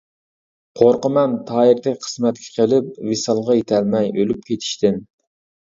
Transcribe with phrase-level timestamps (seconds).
[0.79, 5.03] قورقىمەن تاھىردەك قىسمەتكە قېلىپ، ۋىسالغا يىتەلمەي ئۆلۈپ كېتىشتىن.